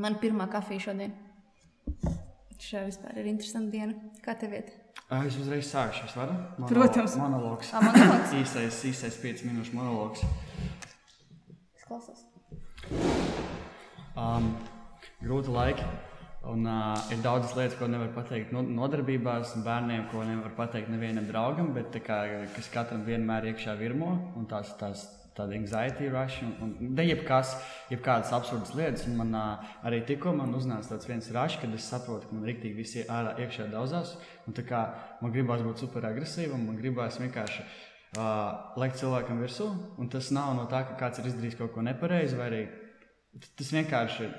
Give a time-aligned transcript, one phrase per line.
[0.00, 1.12] Man pirmā kafija šodien.
[2.60, 3.94] Šā vispār ir interesanta diena.
[4.24, 4.70] Kā tev iet?
[5.10, 6.04] Es uzreiz sākšu.
[6.06, 6.36] Es varu?
[6.58, 7.16] Mono- Protams.
[7.18, 7.72] Monologs.
[7.74, 8.34] Ā, monologs?
[8.38, 10.22] īsais, īsais 5 minūšu monologs.
[11.76, 12.22] Es klausos.
[14.16, 14.52] Um,
[15.24, 15.84] grūti laiki.
[16.50, 21.26] Un uh, ir daudzas lietas, ko nevar pateikt no, nodarbībās, bērniem, ko nevar pateikt nevienam
[21.28, 22.20] draugam, bet kā,
[22.54, 24.14] kas katram vienmēr iekšā virmo.
[24.40, 25.02] Un tās, tās
[25.36, 27.54] tāda anxiety rush, un, un ne jebkas,
[27.90, 29.06] jebkādas absurdas lietas.
[29.08, 29.36] Un man
[29.86, 33.36] arī tikko man uznāca tāds viens rush, kad es saprotu, ka man rīktīgi visi ārā
[33.44, 34.16] iekšā daudzās.
[34.46, 34.82] Un tā kā
[35.22, 39.70] man gribās būt super agresīvam, man gribās vienkārši uh, likt cilvēkam virsū.
[40.00, 42.62] Un tas nav no tā, ka kāds ir izdarījis kaut ko nepareizi, vai arī
[43.56, 44.30] tas vienkārši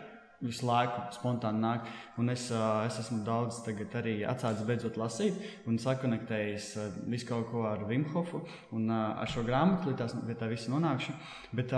[0.41, 1.85] visu laiku spontāni nāk.
[2.21, 3.61] Un es, es esmu daudz
[3.99, 6.71] arī atsācis beidzot lasīt un sakonektējis
[7.05, 8.43] visu kaut ko ar Vimhofu
[8.77, 11.15] un ar šo grāmatu, līdz tā visa nonākšu.
[11.57, 11.75] Bet,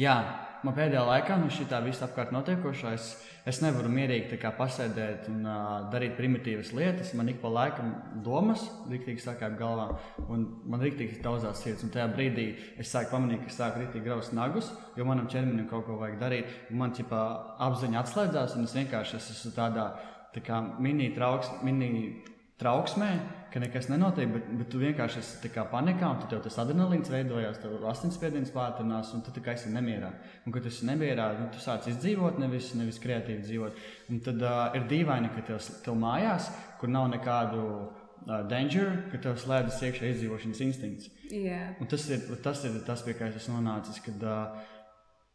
[0.00, 0.18] jā,
[0.64, 6.16] man pēdējā laikā no šī visa apkārt notiekošā es, nevaru mierīgi pasēdēt un uh, darīt
[6.18, 7.12] primitīvas lietas.
[7.14, 7.92] Man ik pa laikam
[8.24, 9.90] domas rīktīgi sakāp galvā
[10.28, 11.84] un man rīktīgi daudzās lietas.
[11.84, 12.48] Un tajā brīdī
[12.80, 16.58] es sāku pamanīt, ka sāku rīktīgi graust nagus, jo manam ķermenim kaut ko vajag darīt.
[16.70, 17.22] Man ķipā
[17.68, 19.90] apziņa atslēdzās un es vienkārši es esmu tādā
[20.34, 22.24] tā kā mini trauks, mini
[22.60, 23.08] trauksmē,
[23.50, 27.82] ka nekas nenotiek, bet, bet tu vienkārši esi panikā, un tev tas adrenalīns veidojās, tev
[27.90, 30.12] asinsspiediens pātrinās, un tu esi nemierā.
[30.44, 33.82] Un, kad tu esi nemierā, nu, tu sāc izdzīvot, nevis, nevis kreatīvi dzīvot.
[34.10, 39.22] Un tad uh, ir dīvaini, ka tev, tev mājās, kur nav nekādu uh, danger, ka
[39.26, 41.10] tev slēdzas iekšā izdzīvošanas instinkts.
[41.30, 41.74] Jā.
[41.82, 44.62] Un tas ir tas, ir tas pie kā es nonācis, kad uh,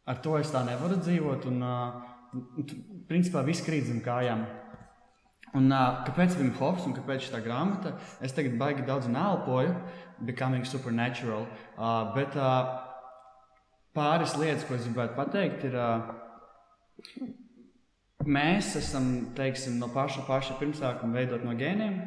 [0.08, 1.48] ar to es tā nevaru dzīvot.
[1.52, 2.00] Un, uh,
[2.36, 2.66] un,
[3.08, 4.44] principā viss krīt zem kājām.
[5.58, 7.96] Un, uh, kāpēc Vim Hofs un kāpēc šī grāmata?
[8.22, 9.74] Es tagad baigi daudz nelpoju,
[10.26, 11.48] becoming supernatural.
[11.74, 12.78] Uh, bet uh,
[13.96, 15.74] pāris lietas, ko es gribētu pateikt, ir.
[15.74, 17.36] Uh,
[18.26, 21.98] mēs esam teiksim, no paša, paša pirmsākuma veidot no gēniem.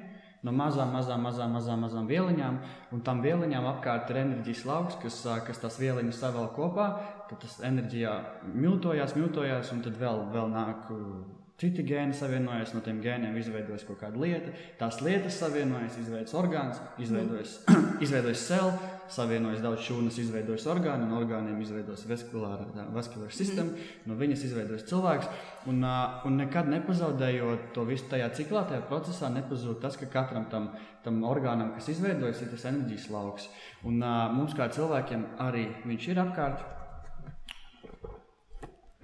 [0.44, 2.58] No mazām, mazām, mazām, mazām, mazām vieliņām,
[2.91, 6.87] un tam vieliņām apkārt ir enerģijas lauks, kas, ā, kas tās vieliņas savēl kopā.
[7.30, 8.17] Tad tas enerģijā
[8.52, 13.86] miltojās, miltojās, un tad vēl, vēl nāk uh, citi gēni savienojas, no tiem gēniem izveidojas
[13.87, 14.52] kaut kāda lieta.
[14.80, 17.53] Tās lietas savienojas, izveidojas orgāns, izveidojas,
[18.03, 23.77] izveidojas cēlā, savienojas daudz šūnas, izveidojas orgāni, un orgāniem izveidojas vaskulāra sistēma,
[24.09, 25.30] no viņas izveidojas cilvēks.
[25.69, 25.86] Un,
[26.25, 30.71] un nekad nepazaudējot to visu tajā ciklā, tajā procesā, nepazūd tas, ka katram tam,
[31.05, 33.49] tam orgānam, kas izveidojas, ir tas enerģijas lauks.
[33.86, 36.71] Un mums kā cilvēkiem arī viņš ir apkārt.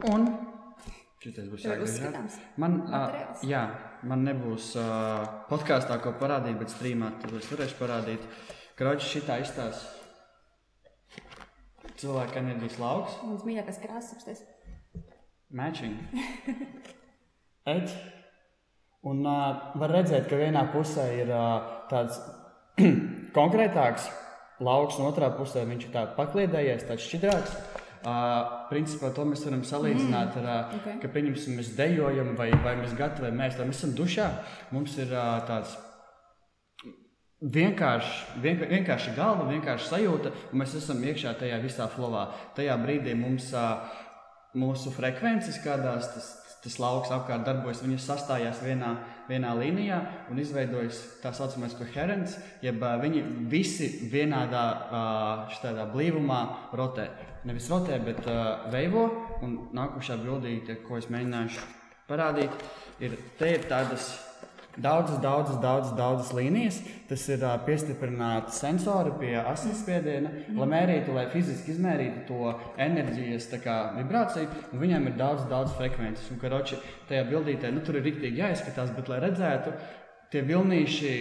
[0.10, 0.32] Un
[1.20, 2.10] Šitais būs Tev ir jāgriež, jā?
[2.10, 3.64] uzskatāms Man, uh, jā,
[4.08, 8.28] man nebūs uh, podkāstā, ko parādīt, bet strīmā to es varēšu parādīt.
[8.80, 10.00] Kroķis šitā izstāsta
[12.00, 14.46] cilvēka enerģijas lauks, Mans mīļākais krāsas apstāties.
[15.52, 15.98] matching.
[17.76, 17.92] Ed.
[19.10, 22.20] Un uh, var redzēt, ka vienā pusē ir uh, tāds
[23.38, 24.08] konkrētāks
[24.64, 27.56] lauks, un otrā pusē viņš ir tāds pakliedējies, tāds šķidrāks.
[28.00, 30.86] Uh, principā to mēs varam salīdzināt ar, uh, ok.
[31.02, 34.28] ka, pieņemsim, mēs dejojam, vai, vai mēs gatavojamies, vai mēs esam dušā.
[34.72, 35.74] Mums ir uh, tāds
[37.44, 42.30] vienkārši, vien, vienkārši galva, vienkārši sajūta, un mēs esam iekšā tajā visā flowā.
[42.56, 43.52] Tajā brīdī mums
[44.56, 46.30] mūsu frekvences, kādās tas,
[46.64, 48.96] tas lauks apkārt darbojas, viņas sastājās vienā,
[49.30, 50.00] vienā līnijā
[50.32, 55.04] un izveidojas tā saucamais koherents, jeb viņi visi vienādā ā,
[55.54, 56.42] šitādā blīvumā
[56.76, 57.10] rotē.
[57.48, 58.26] Nevis rotē, bet
[58.74, 59.06] veivo,
[59.46, 61.62] un nākošā bildīte, ko es mēģināšu
[62.10, 62.66] parādīt,
[63.00, 64.12] ir te ir tādas
[64.84, 66.80] daudzas, daudzas, daudzas, daudzas līnijas.
[67.10, 73.78] Tas ir uh, piestiprināti sensori pie asinsspiediena, lai mērītu, lai fiziski izmērītu to enerģijas kā,
[73.98, 74.50] vibrāciju.
[74.72, 76.30] un Viņiem ir daudz, daudz frekvences.
[76.34, 76.80] Un, karoči,
[77.10, 79.76] tajā bildītē nu, tur ir rīktīgi jāizskatās, bet, lai redzētu,
[80.34, 81.14] tie vilnīši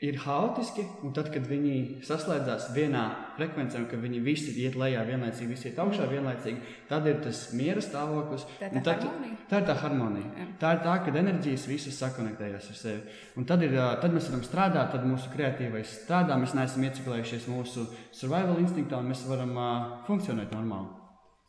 [0.00, 0.84] ir haotiski.
[1.04, 3.02] Un tad, kad viņi saslēdzās vienā
[3.36, 7.82] frekvencē, kad viņi visi iet lejā vienlaicīgi, visi iet augšā vienlaicīgi, tad ir tas miera
[7.84, 8.46] stāvoklis.
[8.60, 9.36] Tā ir tā tad- harmonija?
[9.50, 10.30] Tā ir tā harmonija.
[10.38, 10.46] Jā.
[10.62, 13.18] Tā ir tā, kad enerģijas visas sakonektējas ar sevi.
[13.36, 16.38] Un tad, ir, tad mēs varam strādāt, tad mūsu kreatīvais strādā.
[16.40, 20.96] Mēs neesam ieciklējušies mūsu survival instinktā, un mēs varam uh, funkcionēt normāli.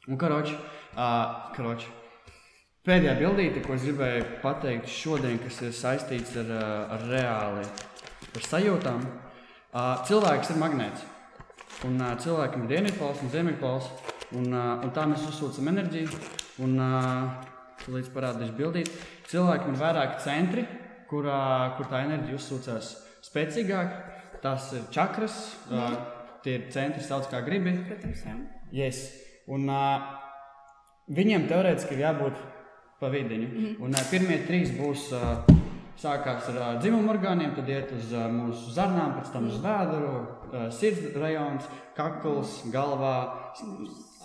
[0.09, 0.57] Un karoči,
[0.97, 1.88] uh, karoči.
[2.81, 6.47] Pēdējā bildīte, ko es gribēju pateikt šodien, kas ir saistīts ar,
[6.95, 7.68] ar reāli,
[8.36, 9.06] ar sajūtām.
[10.07, 11.06] Cilvēks ir magnēts.
[11.88, 13.92] Un cilvēkam ir dienvidpols un ziemeļpols.
[14.39, 16.19] Un, un tā mēs uzsūcam enerģiju.
[16.63, 16.78] Un,
[17.89, 18.92] līdz parādīšu bildīt.
[19.31, 20.66] Cilvēkam ir vairāki centri,
[21.10, 21.28] kur,
[21.78, 22.92] kur tā enerģija uzsūcās
[23.25, 23.95] spēcīgāk.
[24.42, 25.38] Tas ir čakras,
[25.69, 25.95] uh,
[26.45, 27.75] tie ir centri, sauc kā gribi.
[27.88, 28.38] Protams, jā.
[28.74, 29.04] Yes.
[29.51, 29.68] Un,
[31.12, 32.45] viņiem teorētiski ir jābūt
[33.01, 33.48] pa vidiņu.
[33.48, 33.81] Mm -hmm.
[33.81, 35.12] Un pirmie trīs būs.
[36.01, 40.13] Sākās ar uh, dzimumu orgāniem, tad iet uz uh, mūsu zarnām, pēc tam uz vēduru,
[40.18, 43.18] uh, sirds rajons, kakls, galvā,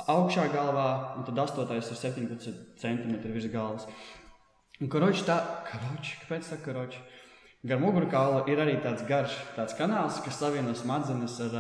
[0.09, 0.89] augšā galvā,
[1.19, 3.85] un tad astotais ir 17 centimetri virs galvas.
[4.81, 5.37] Un karoči tā,
[5.69, 7.05] karoči, kāpēc tā karoči?
[7.67, 11.57] Gar mugurkaula ir arī tāds garš tāds kanāls, kas savieno smadzenes ar,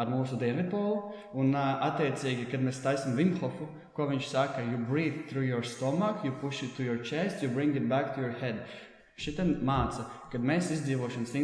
[0.00, 1.12] ar mūsu dienvidpolu.
[1.38, 6.32] Un, attiecīgi, kad mēs taisām Vimhofu, ko viņš saka, you breathe through your stomach, you
[6.40, 8.64] push it to your chest, you bring it back to your head.
[9.20, 11.34] Šitā māca, kad mēs izdzīvošanas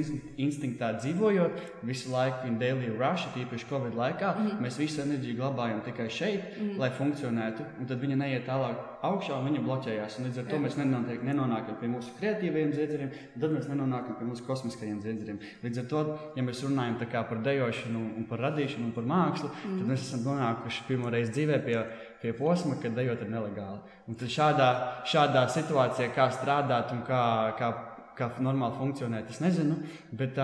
[0.41, 4.63] instinktā dzīvojot, visu laiku in daily rush, tīpaši Covid laikā, mm -hmm.
[4.65, 6.79] mēs visu enerģiju glabājam tikai šeit, mm -hmm.
[6.79, 10.19] lai funkcionētu, un tad viņa neiet tālāk augšā, un viņa bloķējās.
[10.19, 10.63] Un līdz ar to Jā.
[10.63, 13.11] mēs nenonāk, nenonākam pie mūsu kreatīviem dziedzeriem,
[13.41, 15.39] tad mēs nenonākam pie mūsu kosmiskajiem dziedzeriem.
[15.63, 16.99] Līdz ar to, ja mēs runājam
[17.29, 19.79] par dejošanu, un par radīšanu un par mākslu, mm -hmm.
[19.79, 21.85] tad mēs esam nonākuši pirmo reizi dzīvē pie
[22.23, 23.79] pie posma, kad dejot ir nelegāli.
[24.09, 24.69] Un tad šādā,
[25.09, 27.23] šādā situācijā, kā strādāt un kā,
[27.59, 27.73] kā,
[28.19, 29.81] kā normāli funkcionēt, es nezinu.
[30.19, 30.39] Bet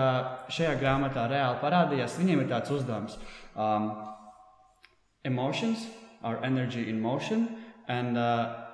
[0.55, 3.17] šajā grāmatā reāli parādījās, viņiem ir tāds uzdevums.
[3.55, 3.91] Um,
[5.23, 5.87] emotions
[6.23, 7.49] are energy in motion.
[7.87, 8.64] And, uh,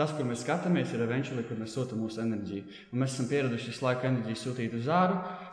[0.00, 2.62] Tas, kur mēs skatāmies, ir eventuāli, kur mēs sūtām mūsu enerģiju.
[2.88, 4.88] Un mēs esam pieraduši visu laiku enerģiju sūtīt uz.
[4.88, 5.50] Uh,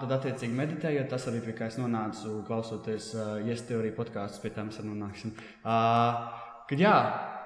[0.00, 3.10] tad, attiecīgi, meditējot, tas arī pie kā es nonācu, klausoties
[3.68, 5.36] Theory podkāstus, pie tā mēs arī nonāksim.
[6.72, 6.96] Kad jā,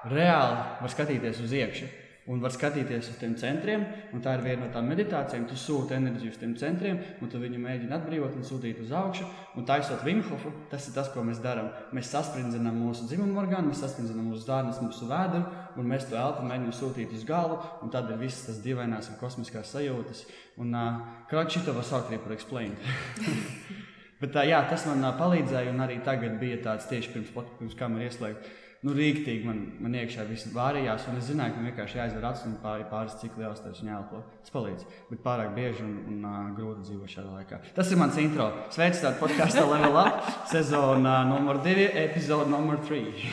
[0.07, 1.91] reāli var skatīties uz iekšā
[2.27, 3.85] un var skatīties uz tiem centriem.
[4.23, 5.45] Tā ir viena no tām meditācijām.
[5.47, 9.27] Tu sūti enerģiju uz tiem centriem, un tu viņu mēģini atbrīvot un sūtīt uz augšu.
[9.57, 11.69] Un taisot Vimhofu, tas ir tas, ko mēs darām.
[11.95, 15.43] Mēs saspringzinām mūsu dzimumu orgānu, mēs saspringzinām mūsu dārnas, mūsu vēdru,
[15.79, 17.61] un mēs to elpu mēģinām sūtīt uz galvu.
[17.93, 20.25] Tad ir visas tas dīvainās un kosmiskās sajūtas.
[20.59, 21.01] Un uh,
[21.31, 22.75] krāšņi to var saukt arī par explain.
[24.21, 28.17] Bet, uh, jā, tas man palīdzēja, un arī tagad bija tāds tieši pirms, pirms kameras
[28.17, 31.07] ieslēgta nu, rīktīgi man, man iekšā viss vārījās.
[31.09, 33.89] Un es zināju, ka man vienkārši jāizver acis un pāri, pāris cik liels tas ir
[33.89, 34.21] jāelpo.
[34.43, 34.85] Tas palīdz.
[35.09, 37.61] Bet pārāk bieži un, un uh, grūti dzīvo šādā laikā.
[37.77, 38.51] Tas ir mans intro.
[38.75, 40.21] Sveiks, tādā podkāstā Level Up,
[40.51, 43.25] sezona numur divi, epizode numur trīs.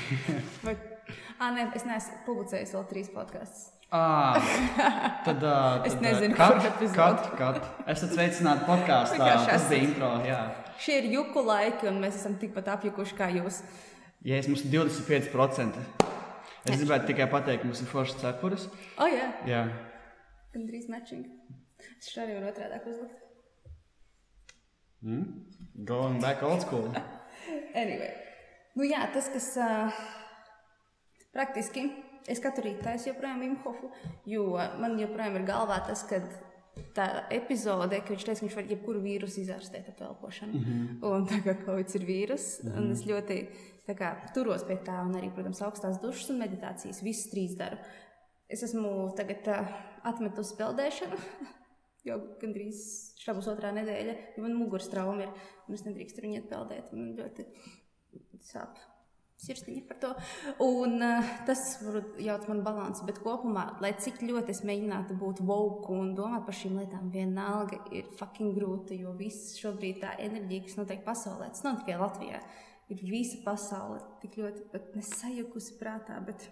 [1.41, 3.71] ah, nē, es neesmu publicējis vēl trīs podkāstus.
[3.95, 4.41] Ah,
[5.25, 5.43] tad, uh,
[5.85, 7.73] tad, es nezinu, kāda ir tā līnija.
[7.93, 9.33] Esat sveicināti podkāstā.
[9.47, 10.15] Tas bija intro.
[10.27, 10.41] Jā.
[10.83, 13.61] Šie ir juku laiki, un mēs esam tikpat apjukuši kā jūs.
[14.25, 15.81] Ja es mums ir 25%,
[16.65, 18.63] es gribētu tikai pateikt, mums ir foršas cepures.
[18.97, 19.27] Oh, jā.
[19.45, 19.67] jā.
[20.55, 21.27] Gan drīz matching.
[21.99, 23.21] Es šādi varu otrādi uzlikt.
[25.05, 25.27] Mm?
[25.85, 26.89] Going back old school.
[27.83, 28.15] anyway.
[28.75, 29.93] Nu jā, tas, kas uh,
[31.37, 31.85] praktiski,
[32.25, 33.93] es katru rītu taisu joprojām Vimhofu,
[34.31, 34.49] jo
[34.81, 36.23] man joprojām ir galvā tas, ka
[36.97, 40.57] tā epizode, ka viņš teica, ka viņš var jebkuru vīrusu izārstēt ar elpošanu.
[40.57, 41.07] Mm -hmm.
[41.13, 42.79] Un tā kā Covid ir vīrus, mm -hmm.
[42.79, 43.39] un es ļoti
[43.93, 47.03] kā, turos pie tā, un arī, protams, augstās dušas un meditācijas.
[47.05, 47.77] Visus trīs daru.
[48.49, 49.75] Es esmu tagad uh,
[50.09, 51.19] atmetusi peldēšanu,
[52.09, 52.81] jau gandrīz
[53.21, 56.93] šā būs otrā nedēļa, jo man muguras trauma ir, es nedrīkstu viņu peldēt.
[56.97, 57.47] Man ļoti
[58.45, 58.81] sāp
[59.45, 60.11] sirsniņa par to.
[60.65, 61.63] Un, uh, tas
[62.23, 66.57] jauc man balansu, bet kopumā, lai cik ļoti es mēģinātu būt woke un domāt par
[66.57, 71.67] šīm lietām, vienalga ir fucking grūti, jo viss šobrīd tā enerģija, kas notiek pasaulē, tas
[71.67, 72.41] nav tikai Latvijā
[72.93, 76.47] ir visa pasaule tik ļoti nesajukusi prātā, bet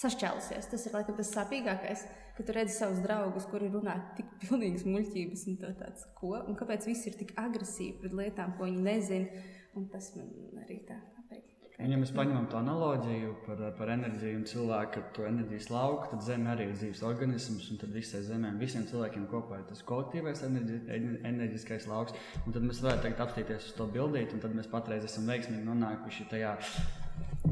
[0.00, 0.68] sašķēlusies.
[0.72, 2.04] Tas ir laikam tas sāpīgākais,
[2.36, 6.88] ka tu redzi savus draugus, kuri runā tik pilnīgas muļķības, un tāds, ko, un kāpēc
[6.88, 9.48] visi ir tik agresīvi pret lietām, ko viņi nezina.
[9.78, 10.32] Un tas man
[10.64, 10.96] arī tā
[11.88, 16.50] ja mēs paņemam to analoģiju par, par enerģiju un cilvēku to enerģijas lauku, tad Zeme
[16.52, 17.70] arī ir dzīves organisms.
[17.80, 20.80] Tad visai Zemē, visiem cilvēkiem kopā ir tas kolektīvais enerģi,
[21.30, 22.16] enerģiskais lauks.
[22.44, 26.28] Un tad mēs varētu apstīties uz to bildīt, un tad mēs patreiz esam veiksmīgi nonākuši
[26.32, 26.56] tajā.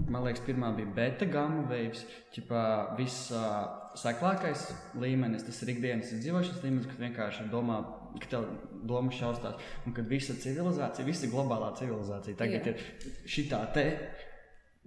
[0.08, 2.62] Man liekas, pirmā bija beta gama veids, ķipā
[2.96, 4.68] viss uh, seklākais
[5.00, 7.80] līmenis, tas ir ikdienas dzīvošanas līmenis, kad vienkārši domā,
[8.16, 8.46] ka tev
[8.88, 12.74] doma šaustās, un kad visa civilizācija, visa globālā civilizācija tagad Jā.
[12.74, 13.86] ir šitā te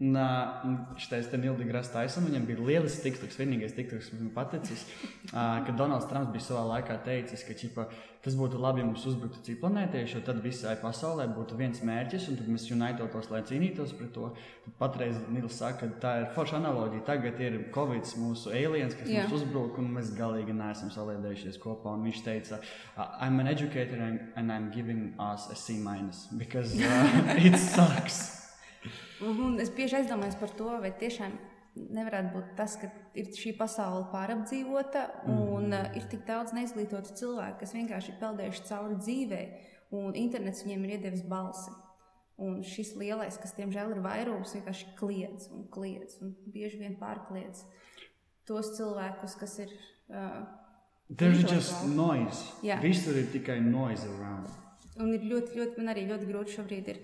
[0.01, 4.85] Šitais te Nildi Grasa Taisam, viņam bija lielisks tiktoks, vienīgais tiktoks, kas man paticis,
[5.29, 7.85] kad Donalds Trumps bija savā laikā teicis, ka čipa,
[8.25, 12.31] tas būtu labi, ja mums uzbruktu citu planētieši, jo tad visai pasaulē būtu viens mērķis,
[12.31, 14.31] un tad mēs unitotos, lai cīnītos pret to.
[14.65, 17.05] Tad patreiz Nils saka, ka tā ir forša analoģija.
[17.05, 19.29] Tagad ir Covid, mūsu aliens, kas Jā.
[19.29, 21.93] mums uzbruk, un mēs galīgi neesam saliedējušies kopā.
[21.93, 22.63] Un viņš teica,
[23.21, 28.40] I'm an educator and I'm giving us a C minus because uh, it sucks.
[29.25, 31.35] Un es bieži aizdomājos par to, vai tiešām
[31.75, 35.93] nevarētu būt tas, ka ir šī pasaule pārapdzīvota un mm.
[35.99, 39.43] ir tik daudz neizglītotu cilvēku, kas vienkārši ir peldējuši cauri dzīvē,
[40.01, 41.71] un internets viņiem ir iedevis balsi.
[42.41, 47.67] Un šis lielais, kas diemžēl ir vairums, vienkārši kliedz un kliedz un bieži vien pārkliedz.
[48.51, 49.71] tos cilvēkus, kas ir.
[50.09, 50.43] Uh,
[51.11, 51.95] There's just cloud.
[51.95, 52.43] noise.
[52.63, 52.79] Jā.
[52.83, 54.51] Visur ir tikai noise around.
[55.01, 57.01] Un ir ļoti, ļoti, man arī ļoti grūti šobrīd ir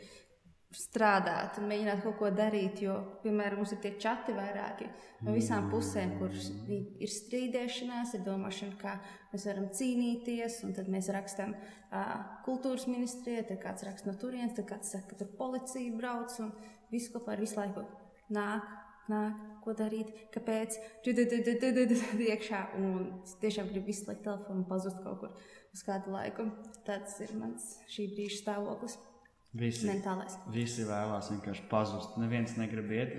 [0.76, 2.82] strādāt mēģināt kaut ko darīt.
[2.84, 4.90] Jo, piemēram, mums ir tie čati vairāki
[5.24, 6.34] no visām pusēm, kur
[6.68, 8.98] ir strīdēšanās, ir domāšana, kā
[9.32, 10.60] mēs varam cīnīties.
[10.68, 15.14] Un tad mēs rakstām uh, kultūras ministrijai, tad kāds raksta no turienes, tad kāds saka,
[15.14, 16.52] ka tur policija brauc un
[16.92, 17.88] viss kopā ir visu laiku
[18.36, 18.68] nāk.
[19.08, 20.76] Nāk, ko darīt, kāpēc?
[21.00, 22.76] Tu tu- tu- tu- tu- tu- tu- iekšā.
[22.76, 25.32] Un es tiešām gribu izslēgt telefonu un pazust kaut kur
[25.72, 26.52] uz kādu laiku.
[26.84, 28.98] Tāds ir mans šī brīža stāvoklis.
[29.58, 30.36] Visi, Mentālais.
[30.54, 32.18] visi vēlās vienkārši pazust.
[32.22, 33.16] Neviens negrib iet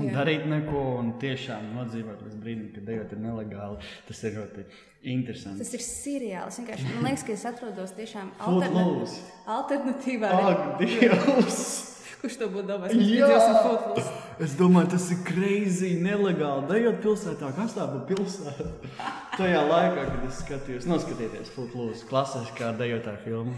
[0.00, 0.16] un Jā.
[0.18, 3.78] darīt neko, un tiešām nodzīvot līdz brīdim, kad dejot ir nelegāli.
[4.08, 4.64] Tas ir ļoti
[5.12, 5.62] interesanti.
[5.62, 6.58] Tas ir seriāls.
[6.58, 9.20] Vienkārši Man liekas, ka es atrodos tiešām Footloose.
[9.46, 10.32] alternatīvā.
[10.40, 11.60] Ak, Dievs!
[12.20, 14.08] Kurš to būtu domājis?
[14.42, 16.64] Es domāju, tas ir greizi, nelegāli.
[16.72, 18.66] Dejot pilsētā, kas tā pa pilsētu?
[19.38, 23.54] Tajā laikā, kad es skatījos, noskatieties, Footloose, klasiskā dejotā filma.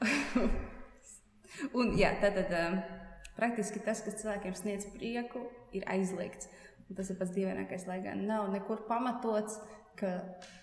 [1.76, 2.80] Un, jā, tad, tad um,
[3.36, 5.44] praktiski tas, kas cilvēkiem sniedz prieku,
[5.76, 6.50] ir aizliegts.
[6.88, 9.60] Un tas ir pats dīvainākais, lai gan nav nekur pamatots,
[10.00, 10.16] ka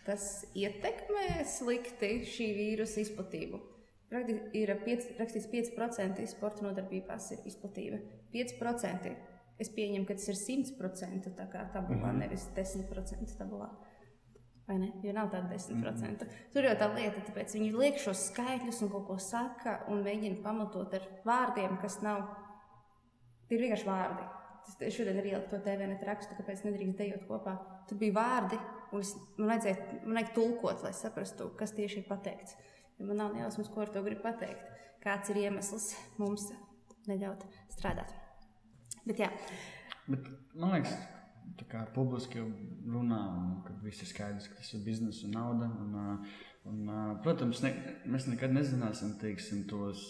[0.08, 3.62] tas ietekmē slikti šī vīrusa izplatību.
[4.08, 8.00] Praktiski ir piec, rakstīts 5% sporta nodarbībās ir izplatība.
[8.36, 9.16] 5%.
[9.58, 13.72] Es pieņemu, ka tas ir 100% tā kā tabulā, nevis 10% tabulā.
[14.68, 14.90] Vai ne?
[15.04, 16.26] Jo nav tāda 10%.
[16.54, 20.42] Tur jau tā lieta, tāpēc viņi liek šos skaitļus un kaut ko saka un mēģina
[20.44, 22.26] pamatot ar vārdiem, kas nav.
[23.48, 24.26] Tie ir vienkārši vārdi.
[24.84, 27.54] Es šodien arī ieliku to TV rakstu, kāpēc nedrīkst dejot kopā.
[27.88, 28.60] Tur bija vārdi,
[28.92, 32.58] un es, man vajadzēja man vajag tulkot, lai saprastu, kas tieši ir pateikts.
[33.00, 34.68] Jo man nav nejausmas, ko ar to grib pateikt.
[35.06, 36.50] Kāds ir iemesls mums
[37.08, 38.12] neļaut strādāt.
[39.08, 39.32] Bet jā,
[40.08, 40.94] Bet, man liekas,
[41.72, 45.68] kā publiski runā, un kad viss ir skaidrs, ka tas ir biznesa un nauda.
[45.84, 46.08] Un, ā,
[46.72, 47.74] un, ā, protams, ne,
[48.06, 50.06] mēs nekad nezināsim teiksim, tos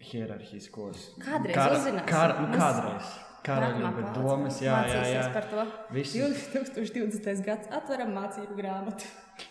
[0.00, 1.10] hierarhiskos.
[1.20, 2.06] Kādreiz Kara- uzzināsim.
[2.08, 3.10] kara- nu, Kādreiz.
[3.40, 5.32] Bet paudze domas, jā, jā, jā.
[5.32, 5.62] par to.
[5.94, 6.18] Visi.
[6.20, 7.42] 2020.
[7.46, 9.04] gads atveram mācību grāmatu.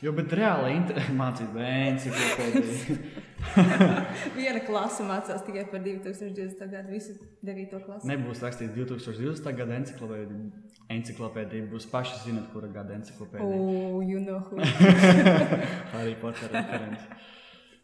[0.04, 1.00] Jo, bet reāli inter...
[1.22, 2.98] mācība enciklopēdija.
[4.38, 6.66] Viena klase mācās tikai par 2020.
[6.72, 7.16] gadu, visu
[7.46, 7.78] 9.
[7.86, 8.10] klasi.
[8.12, 9.50] Nebūs rakstīts 2020.
[9.60, 10.68] gada enciklopēdija.
[10.96, 13.60] Enciklopēdija būs paši zinat, kura gada enciklopēdija.
[13.60, 14.60] Oh, you know who.
[16.00, 17.10] Arī Potter referents.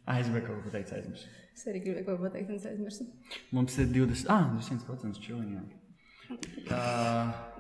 [0.06, 1.30] Aizmirsu, ko pateikt, aizmirsu.
[1.56, 3.08] Es arī gribēju ko pateikt, un es aizmirsu.
[3.56, 5.64] Mums ir 20, ah, 200% čiliņā.
[6.66, 7.55] Uh,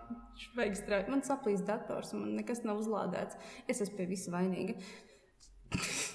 [0.55, 1.11] vajag strādāt.
[1.11, 3.37] Man saplīst dators, man nekas nav uzlādēts.
[3.71, 4.77] Es esmu pie visa vainīga.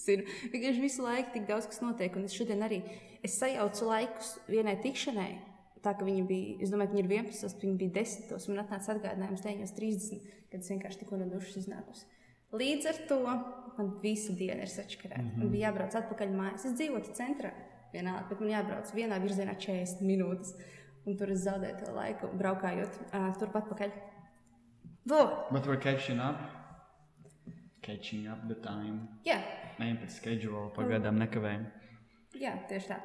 [0.00, 2.80] Zinu, vienkārši visu laiku tik daudz kas notiek, un es šodien arī
[3.26, 5.32] es sajaucu laikus vienai tikšanai.
[5.80, 8.62] Tā kā viņi bija, es domāju, ka viņi ir 11, viņi bija 10, un man
[8.66, 12.08] atnāca atgādinājums 9.30, kad es vienkārši tikko no dušas iznākusi.
[12.60, 15.22] Līdz ar to man visa diena ir sačakarēta.
[15.22, 15.38] Mm -hmm.
[15.38, 16.66] Man bija jābrauc atpakaļ mājās.
[16.66, 17.52] Es dzīvoju centrā,
[17.94, 20.54] vienā, bet man jābrauc vienā virzienā 40 minūtes.
[21.08, 23.92] Un tur es zaudēju to laiku, braukājot uh, turpat pakaļ.
[25.08, 26.36] Lūk, but we're catching up.
[27.82, 29.08] Catching up the time.
[29.24, 29.38] jā,
[29.80, 31.64] Ejam pēc schedule, pagaidām nekavējam.
[32.36, 32.98] jā, tieši tā.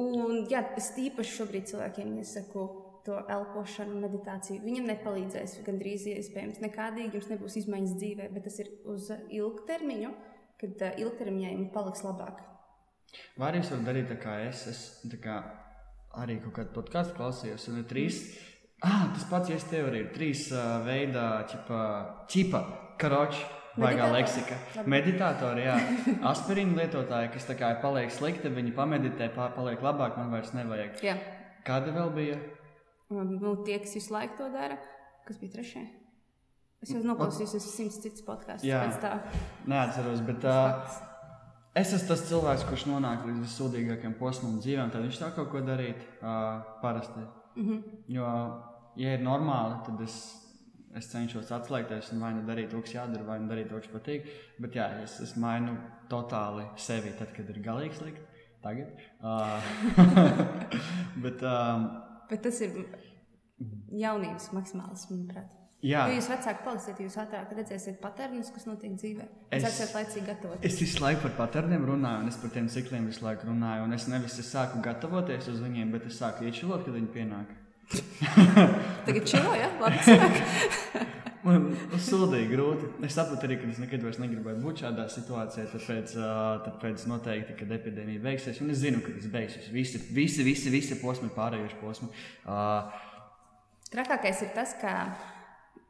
[0.00, 2.64] Un jā, es tīpaši šobrīd cilvēkiem iesaku
[3.06, 4.60] to elpošanu, meditāciju.
[4.66, 10.10] Viņam nepalīdzēs gandrīz iespējams nekādīgi, jums nebūs izmaiņas dzīvē, bet tas ir uz ilgtermiņu,
[10.60, 12.42] kad ilgtermiņā jums paliks labāk.
[13.38, 14.66] Vai arī jūs varat darīt tā kā es?
[14.70, 15.38] Es tā kā
[16.18, 18.20] arī kaut kādu podkāstu klausījos, un ir trīs.
[18.82, 21.80] Ah, tas pats, ja es tev arī ir trīs uh, veidā, čipa,
[22.32, 22.62] čipa
[23.00, 23.42] karoči.
[23.80, 24.12] Meditātori.
[24.18, 24.56] leksika.
[24.90, 25.76] Meditātori, jā.
[26.32, 30.98] Aspirīna lietotāji, kas tā kā paliek slikti, viņi pameditē, pa- paliek labāk, man vairs nevajag.
[31.06, 31.14] Jā,
[31.64, 32.40] Kāda vēl bija?
[33.14, 34.76] nu, tie, kas visu laiku to dara,
[35.28, 35.84] kas bija trešie.
[36.82, 39.14] Es jau noklausījos simts citus podkāstus pēc tā.
[39.70, 40.98] Neatceros, bet uh,
[41.74, 45.50] es esmu tas cilvēks, kurš nonāk līdz vissūdīgākajam posmam dzīvē, un tad viņš tā kaut
[45.52, 47.24] ko darīt uh, parasti.
[47.56, 47.82] Mm -hmm.
[48.08, 48.26] Jo,
[48.96, 50.16] ja ir normāli, tad es,
[50.94, 53.92] es cenšos atslēgties un vai nu darīt to, kas jādara, vai nu darīt to, kas
[53.94, 54.26] patīk.
[54.58, 55.76] Bet jā, es, es mainu
[56.08, 58.20] totāli sevi, tad, kad ir galīgi slikti.
[58.62, 58.88] Tagad.
[59.22, 59.62] Uh,
[61.24, 61.90] bet, um,
[62.30, 62.70] Bet tas ir
[63.90, 65.59] jaunības maksimāls, manuprāt.
[65.82, 69.28] Jā, Jo jūs vecāki paliksiet, jūs ātrāk redzēsiet patērnus, kas notiek dzīvē.
[69.50, 70.58] Es- esat laicīgi gatavot.
[70.64, 73.84] Es visu laiku par paterniem runāju, un es par tiem cikliem visu laiku runāju.
[73.84, 77.56] Un es nevis es sāku gatavoties uz viņiem, bet es sāku iečilot, kad viņi pienāk.
[79.06, 79.70] Tagad čilo, ja?
[79.80, 79.98] Labi.
[81.40, 82.88] Man sūdīgi grūti.
[83.06, 85.64] Es saprotu arī, ka es nekad vairs negribētu būt šādā situācijā.
[85.72, 86.12] Tāpēc,
[86.66, 89.70] tāpēc noteikti, kad epidēmija beigsies, un es zinu, ka tas beigsies.
[89.72, 92.10] Visi, visi, visi, visi posmi pārējuši posmi.
[92.44, 92.58] Ā,
[93.90, 94.92] Trakākais ir tas, ka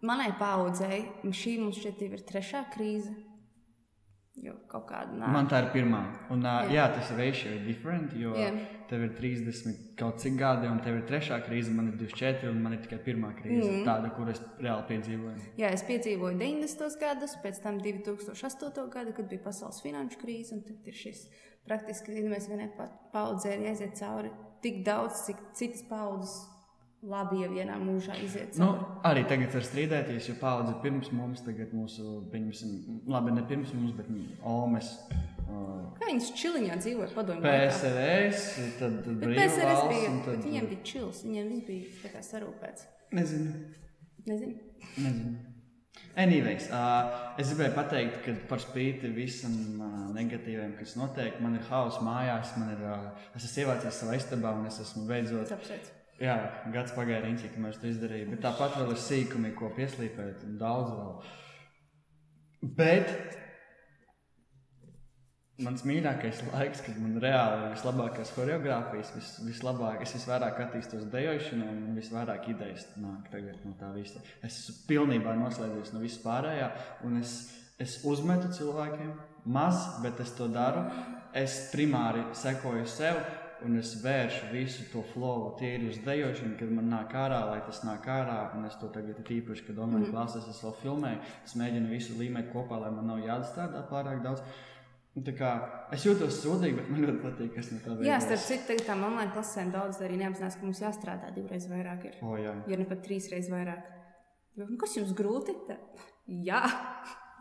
[0.07, 3.13] manai paudzei šī mums jau ir trešā krīze.
[4.41, 5.33] Jo kaut kāda nav.
[5.35, 5.99] Man tā ir pirmā.
[6.33, 6.61] Un, jā.
[6.73, 8.47] jā, tas ratio ir different, jo jā.
[8.89, 12.63] tev ir 30 kaut cik gadi, un tev ir trešā krīze, man ir 24, un
[12.65, 13.83] man ir tikai pirmā krīze, mm.
[13.85, 15.51] tāda, kur es reāli piedzīvoju.
[15.61, 16.97] Jā, es piedzīvoju 90.
[17.03, 18.87] gadus, pēc tam 2008.
[18.95, 21.27] gadu, kad bija pasaules finanšu krīze, un tad ir šis
[21.69, 22.71] praktiski, ja mēs vienai
[23.13, 24.33] paudzē ir jāiziet cauri
[24.65, 26.39] tik daudz, cik citas paudzes
[27.07, 28.57] labi, ja vienā mūžā iziet.
[28.61, 28.71] Nu,
[29.07, 33.95] arī tagad var strīdēties, jo paudze pirms mums, tagad mūsu, pieņemsim, labi, ne pirms mums,
[33.97, 34.11] bet
[34.47, 34.93] Omes.
[35.51, 37.43] Uh, Kā viņas čiliņā dzīvoja padomju?
[37.43, 40.43] PSRS, tad PSRS bija, tad...
[40.47, 42.91] viņiem bija čils, viņiem viss bija tā kā sarūpēts.
[43.17, 43.55] Nezinu.
[44.29, 44.59] Nezinu.
[45.01, 45.39] Nezinu.
[46.21, 51.65] Anyways, uh, es gribēju pateikt, ka par spīti visam uh, negatīviem, kas notiek, man ir
[51.71, 55.51] hauss mājās, man ir, uh, es esmu ievācies savā istabā un es esmu beidzot.
[55.55, 55.91] Apsveic.
[56.21, 56.37] Jā,
[56.75, 58.33] gads pagāja riņķī, kamēr to izdarīju.
[58.35, 61.15] Bet tāpat vēl ir sīkumi, ko pieslīpēt, un daudz vēl.
[62.77, 63.39] Bet
[65.65, 71.69] mans mīļākais laiks, kad man reāli ir vislabākās choreogrāfijas, vis, vislabāk, es visvairāk attīstos dejošanā
[71.73, 73.33] un visvairāk idejas nāk
[73.65, 74.21] no tā visa.
[74.45, 76.71] Es esmu pilnībā noslēdzies no viss pārējā,
[77.09, 77.35] un es,
[77.81, 79.13] es uzmetu cilvēkiem
[79.49, 80.85] maz, bet es to daru.
[81.33, 83.21] Es primāri sekoju sev
[83.67, 87.83] un es vēršu visu to flow tīri uz dejošanu, kad man nāk ārā, lai tas
[87.87, 88.39] nāk ārā.
[88.57, 90.15] Un es to tagad īpaši, kad online mm.
[90.15, 94.43] klasēs es vēl filmēju, es mēģinu visu līmēt kopā, lai man nav jāatstrādā pārāk daudz.
[95.37, 95.51] Kā,
[95.93, 98.07] es jūtos sūdīgi, bet man ļoti patīk, kas no tā veids.
[98.09, 102.07] Jā, starp citu, tagad tam online klasēm daudz arī neapzinās, ka mums jāstrādā divreiz vairāk.
[102.07, 102.21] Ir.
[102.25, 102.55] O, jā.
[102.71, 103.91] ja ne pat trīsreiz vairāk.
[104.61, 105.57] Nu, kas jums grūti?
[105.67, 105.77] Tā?
[106.47, 106.63] Jā.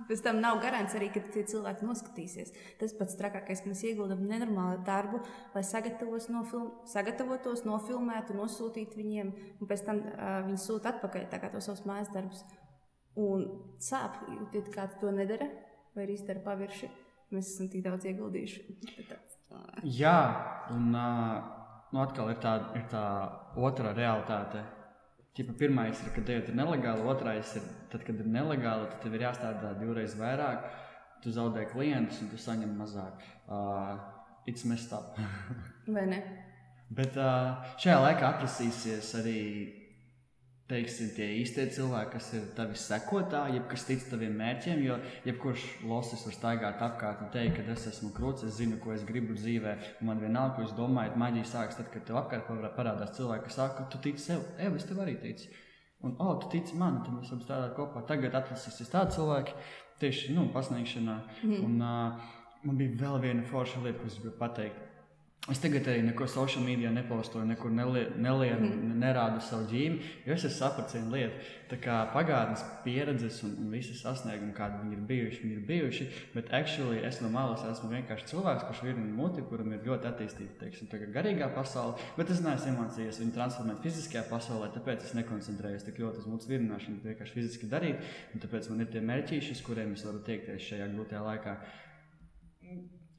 [0.07, 2.53] Pēc tam nav garants arī, ka tie cilvēki noskatīsies.
[2.79, 5.19] Tas pats trakākais, ka mēs ieguldām nenormālu darbu,
[5.55, 5.63] lai
[6.31, 12.11] nofilm, sagatavotos, nofilmētu, nosūtītu viņiem, un pēc tam uh, viņi sūta atpakaļ tos savus mājas
[12.13, 12.43] darbus.
[13.19, 13.45] Un
[13.83, 14.21] sāp,
[14.73, 15.49] kā tu to nedara,
[15.95, 16.89] vai arī izdara pavirši.
[17.35, 18.65] Mēs esam tik daudz ieguldījuši.
[19.99, 20.17] Jā,
[20.73, 21.37] un uh,
[21.93, 23.05] nu atkal ir tā, ir tā
[23.57, 24.63] otra realitāte
[25.39, 29.13] Ķipa, pirmais ir, kad dejot ir nelegāli, otrais ir, tad, kad ir nelegāli, tad tev
[29.15, 30.65] ir jāstrādā divreiz vairāk,
[31.23, 33.23] tu zaudē klientus un tu saņem mazāk.
[33.47, 33.95] Uh,
[34.43, 35.15] it's messed up.
[35.95, 36.19] Vai ne?
[36.91, 39.39] Bet uh, šajā laikā atrasīsies arī
[40.69, 44.83] teiksim, tie īstie cilvēki, kas ir tavi sekotāji, kas tic taviem mērķiem.
[44.85, 48.93] Jo jebkurš losis var staigāt apkārt un teikt, ka es esmu krūts, es zinu, ko
[48.93, 49.75] es gribu dzīvē.
[50.05, 53.79] Man vienalga, ko es domāju, maģija sākas tad, kad tev apkārt parādās cilvēki, kas saka,
[53.79, 55.49] ka tu tici sev, Ev, es tev arī ticu.
[56.05, 58.05] Un, oh, tu tici man, tad mēs varam strādāt kopā.
[58.07, 59.55] Tagad atlasīsies tādi cilvēki,
[59.99, 61.17] tieši nu, pasniegšanā.
[61.43, 61.65] Mm.
[61.65, 64.85] Un, uh, man bija vēl viena forša lieta, ko es gribēju pateikt.
[65.47, 68.89] Es tagad arī neko social media nepostoju, nekur nelienu, mm.
[68.99, 71.47] nerādu savu dzīvi, jo es sapratu vienu lietu.
[71.71, 76.07] Tā kā pagātnes pieredzes un, un visas sasniegumi, kādi viņi ir bijuši, viņi ir bijuši.
[76.35, 80.59] Bet actually es no malas esmu vienkārši cilvēks, kurš ir muti, kuram ir ļoti attīstīta
[80.65, 81.97] teiksim, garīgā pasaule.
[82.19, 86.51] Bet es neesmu iemācījies viņu transformēt fiziskajā pasaulē, tāpēc es nekoncentrējos tik ļoti uz mūsu
[86.51, 88.05] virināšanu, bet vienkārši fiziski darīt.
[88.37, 91.59] Tāpēc man ir tie mērķīši, uz kuriem es varu tiekties šajā grūtajā laikā.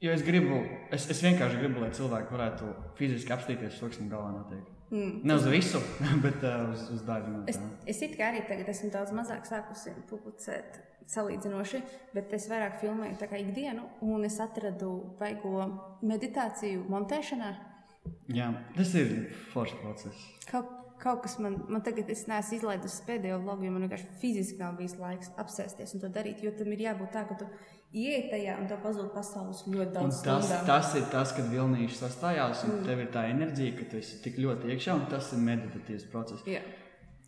[0.01, 4.69] Jo es gribu, es, es vienkārši gribu, lai cilvēki varētu fiziski apstīties man galvā notiek.
[4.89, 5.19] Mm.
[5.29, 5.79] Ne uz visu,
[6.25, 7.43] bet uh, uz, uz daļu.
[7.51, 7.59] Es,
[7.93, 11.81] es it kā arī tagad esmu daudz mazāk sākusi publicēt salīdzinoši,
[12.15, 15.67] bet es vairāk filmēju ikdienu, un es atradu vaigo
[16.01, 17.51] meditāciju montēšanā.
[18.33, 19.11] Jā, tas ir
[19.51, 20.29] foršs process.
[20.49, 24.61] Kaut, kaut kas man, man tagad, es neesmu izlaidusi pēdējo vlogu, jo man vienkārši fiziski
[24.61, 27.49] nav bijis laiks apsēsties un to darīt, jo tam ir jābūt tā, ka tu
[27.91, 30.21] ienāc tajā un tev pazūd pasaules ļoti daudz.
[30.21, 30.65] Un tas, stundām.
[30.69, 32.87] tas ir tas, kad vilnīši sastājās, un mm.
[32.87, 36.47] tev ir tā enerģija, ka tu esi tik ļoti iekšā, un tas ir meditatīvs process.
[36.49, 36.63] Jā.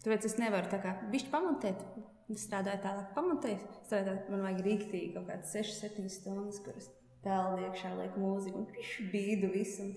[0.04, 1.86] Tāpēc es nevaru tā kā bišķi pamontēt.
[2.32, 3.72] Es strādāju tālāk, pamontēju.
[3.86, 6.90] Strādāju, man vajag rīktīgi kaut kādas 6, 7 stundas, kuras
[7.24, 9.90] pelnu iekšā, liek mūziku un bīdu visu.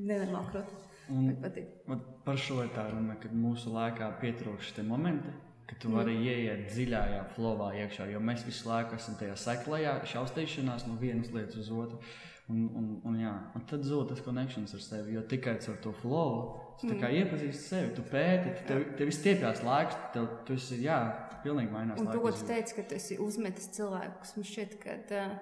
[0.00, 0.84] Nenormāli krūti.
[1.08, 5.32] Un, par šo ir tā runa, ka mūsu laikā pietrūkst šie momenti,
[5.68, 6.24] ka tu vari mm.
[6.24, 11.60] ieiet dziļākajā flowā iekšā, jo mēs visu laiku esam tajā seklajā, šaustīšanās no vienas lietas
[11.64, 12.00] uz otru.
[12.48, 15.92] Un, un, un, jā, un tad zūd tas konekšņs ar sevi, jo tikai ar to
[16.00, 16.38] flow
[16.80, 17.10] tu mm.
[17.18, 20.96] iepazīsti sevi, tu pēti, tu, tev, tev viss stiepjas laiks, tev, tu esi, jā,
[21.44, 22.00] pilnīgi mainās.
[22.00, 25.36] Un tu, ko tu teici, ka tu esi uzmetis cilvēkus, man šķiet, ka uh,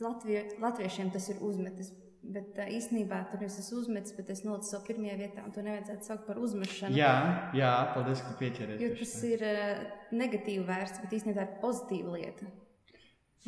[0.00, 4.68] Latvie, latviešiem tas ir uzmetis Bet uh, īstenībā tur es esmu uzmetis, bet es nolicu
[4.68, 6.98] savu pirmajā vietā, un to nevajadzētu saukt par uzmešanu.
[6.98, 7.14] Jā,
[7.56, 8.82] jā paldies, ka pieķeries.
[8.84, 12.50] Jo tas ir uh, negatīvi vērsts, bet īstenībā tā ir pozitīva lieta.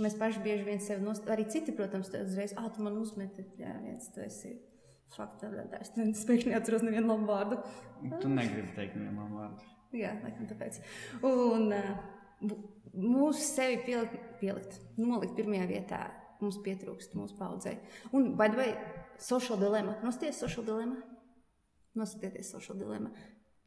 [0.00, 3.74] Mēs paši bieži vien sevi nostājam, arī citi, protams, uzreiz, ah, tu man uzmeti, jā,
[3.85, 4.54] viens tu esi
[5.12, 7.58] Fakta, es pēkšņi atceros nevienu labu vārdu.
[8.22, 9.66] Tu negribi teikt nevienu labu vārdu.
[9.92, 10.78] Jā, laikam tāpēc.
[11.28, 12.54] Un uh,
[12.96, 16.00] mūsu sevi pielikt, pielikt, nolikt pirmajā vietā
[16.42, 17.78] mums pietrūkst mūsu paudzei.
[18.12, 18.76] Un, by the way,
[19.18, 19.96] social dilemma.
[20.02, 21.00] Nosties social dilemma?
[21.94, 23.12] Nosatieties social dilemma.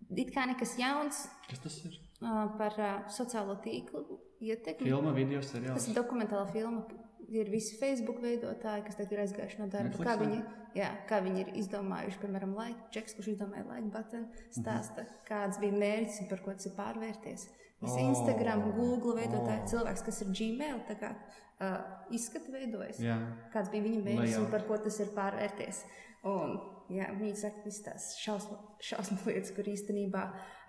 [0.10, 1.26] It kā nekas jauns.
[1.50, 1.98] Kas tas ir?
[2.22, 4.02] Uh, par uh, sociālo tīklu
[4.44, 4.88] ietekmi.
[4.88, 5.78] Filma, video seriāls.
[5.78, 6.86] Tas ir dokumentāla filma.
[7.26, 9.90] Ir visi Facebook veidotāji, kas tagad ir aizgājuši no darba.
[9.90, 10.42] Netflix, kā viņi,
[10.78, 15.24] jā, kā viņi ir izdomājuši, piemēram, laika čeks, kurš izdomāja laika button, stāsta, mm -hmm.
[15.30, 17.48] kāds bija mērķis un par ko tas ir pārvērties.
[17.84, 18.12] Visi oh.
[18.14, 19.68] Instagram, Google veidotāji, oh.
[19.74, 21.76] cilvēks, kas ir Gmail, tā kā uh,
[22.16, 23.02] izskata veidojas.
[23.04, 23.18] Jā.
[23.54, 25.84] Kāds bija viņa mērķis un par ko tas ir pārvērties.
[26.26, 26.56] Un,
[26.90, 30.24] jā, viņi saka, ka tās šausmu, šausmu lietas, kur īstenībā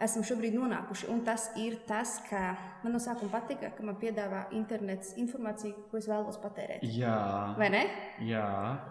[0.04, 1.08] esam šobrīd nonākuši.
[1.14, 2.42] Un tas ir tas, ka
[2.82, 6.84] man no sākuma patika, ka man piedāvā internets informāciju, ko es vēlos patērēt.
[6.98, 7.16] Jā.
[7.56, 7.84] Vai ne?
[8.28, 8.46] Jā.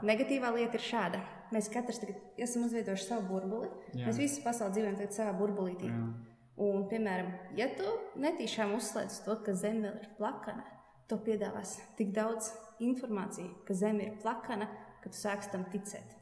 [0.07, 1.21] Negatīvā lieta ir šāda.
[1.53, 3.69] Mēs katrs tagad esam izveidojuši savu burbuli.
[3.93, 4.07] Jā.
[4.07, 5.91] Mēs visi pasaulē dzīvojam tagad savā burbulītī.
[5.91, 6.33] Jā.
[6.55, 7.87] Un, piemēram, ja tu
[8.23, 10.63] netīšām uzslēdz to, ka Zeme ir plakana,
[11.11, 14.69] to piedāvās tik daudz informācijas, ka Zeme ir plakana,
[15.03, 16.15] ka tu sāksi tam ticēt.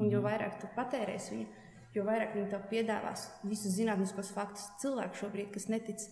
[0.00, 0.26] Un jo mhm.
[0.26, 1.46] vairāk tu patērēsi viņu,
[1.94, 4.66] jo vairāk viņi tev piedāvās visus zinātniskos faktus.
[4.82, 6.08] Cilvēki šobrīd, kas netic,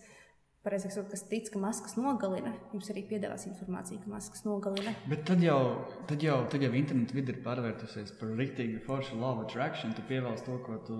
[0.63, 4.93] pareizāk sakot, kas tic, ka maskas nogalina, jums arī piedāvās informāciju, ka maskas nogalina.
[5.11, 5.59] Bet tad jau,
[6.07, 9.97] tad jau, tad jau interneta vide ir pārvērtusies par rīktīgi foršu of attraction.
[9.97, 10.99] Tu pievēlsi to, ko tu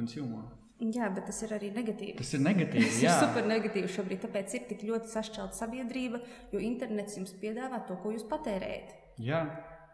[0.00, 0.46] konsumē.
[0.76, 2.18] Jā, bet tas ir arī negatīvi.
[2.18, 2.84] Tas ir negatīvi.
[2.84, 4.20] tas ir super negatīvi šobrīd.
[4.26, 6.20] Tāpēc ir tik ļoti sašķelta sabiedrība,
[6.52, 8.92] jo internets jums piedāvā to, ko jūs patērējat.
[9.24, 9.40] Jā.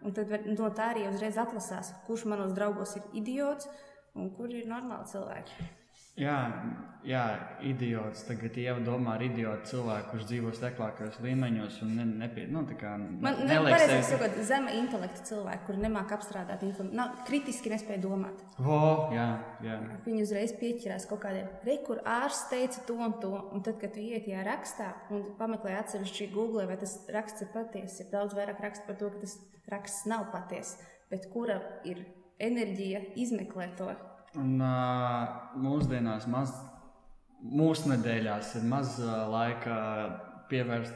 [0.03, 3.71] Un tad no tā arī uzreiz atlasās, kurš manos draugos ir idiots
[4.19, 5.71] un kur ir normāli cilvēki.
[6.21, 6.37] Jā,
[7.09, 7.23] jā,
[7.65, 8.27] idiots.
[8.29, 12.99] Tagad jau domā ar idiotu cilvēku, kurš dzīvo steklākajos līmeņos un ne, nepie, nu, kā,
[13.01, 14.03] Man ne, neliekas, sevi...
[14.11, 18.45] sakot, zema intelekta cilvēki, kuri nemāk apstrādāt informāciju, kritiski nespēja domāt.
[18.61, 19.27] Vo, jā,
[19.65, 19.79] jā.
[20.05, 23.97] Viņi uzreiz pieķerās kaut kādiem, re, kur ārsts teica to un to, un tad, kad
[23.97, 28.37] tu iet tajā rakstā un pameklē atsevišķi Google, vai tas raksts ir patiesa, ir daudz
[28.37, 29.39] vairāk rakstu par to, ka tas
[29.73, 32.05] raksts nav patiesa, bet kura ir
[32.43, 33.95] enerģija izmeklēt to
[34.41, 36.55] Un uh, mūsdienās, maz,
[37.43, 39.75] mūsu nedēļās, ir maz uh, laika
[40.49, 40.95] pievērst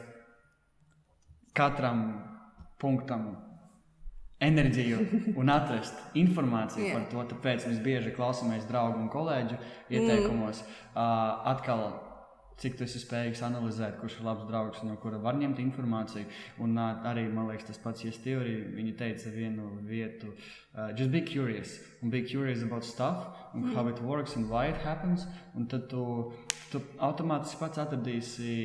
[1.57, 2.07] katram
[2.81, 3.29] punktam
[4.41, 4.99] enerģiju
[5.41, 6.97] un atrast informāciju yeah.
[6.97, 7.23] par to.
[7.35, 9.57] Tāpēc mēs bieži klausāmies draugu un kolēģu
[9.89, 10.61] ieteikumos.
[10.61, 10.75] Mm.
[10.93, 11.85] Uh, atkal
[12.57, 16.25] cik tu esi spējīgs analizēt, kurš ir labs draugs, no kura var ņemt informāciju.
[16.63, 20.31] Un arī man liekas, tas pats Yes Theory, viņi teica vienu vietu,
[20.73, 23.75] uh, just be curious, and be curious about stuff, and mm.
[23.75, 26.33] how it works and why it happens, un tad tu,
[26.71, 28.57] tu automātiski pats atradīsi.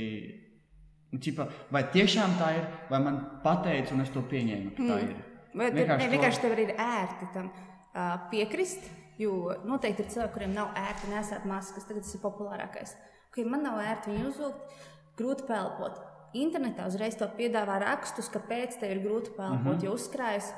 [1.12, 5.12] Čipa, vai tiešām tā ir, vai man pateica, un es to pieņēmu, ka tā mm.
[5.12, 5.30] ir.
[5.52, 8.88] Vai vienkārši, ne, vienkārši tev ir ērti tam uh, piekrist,
[9.20, 12.94] jo noteikti ir cilvēki, kuriem nav ērti nesēt maskas, tagad tas ir populārākais.
[12.96, 14.80] Uh, ka man nav ērti viņu uzvilkt,
[15.18, 16.00] grūti pelpot.
[16.38, 19.84] Internetā uzreiz to piedāvā rakstus, kāpēc tev ir grūti pelpot, mm -hmm.
[19.84, 20.52] jo uzkrājas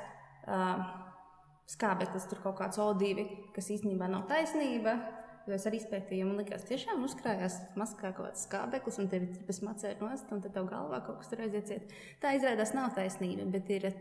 [0.47, 0.85] uh,
[1.71, 4.99] skābeklis, tur kaut kāds O2, kas īstenībā nav taisnība.
[5.45, 9.43] Jo es arī izpētīju, man liekas, tiešām uzkrājās maskā kaut kāds skābeklis, un tev ir
[9.45, 11.91] pēc macēra nost, un tad tev galvā kaut kas tur aiziet.
[12.21, 13.91] Tā izrādās nav taisnība, bet ir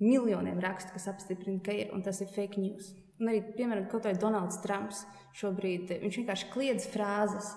[0.00, 2.90] miljoniem rakstu, kas apstiprina, ka ir, un tas ir fake news.
[3.20, 5.04] Un arī, piemēram, kaut vai Donalds Trumps
[5.38, 7.52] šobrīd, viņš vienkārši kliedz frāzes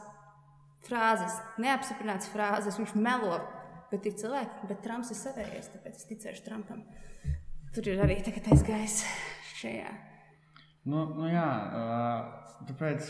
[0.85, 3.39] frāzes, neapstiprināts frāzes, viņš melo.
[3.91, 6.81] Bet ir cilvēki, bet Trumps ir savējais, tāpēc es ticēšu Trumpam.
[7.75, 9.03] Tur ir arī tagad aizgājis
[9.59, 9.91] šajā.
[10.89, 13.09] Nu, nu jā, uh, tāpēc.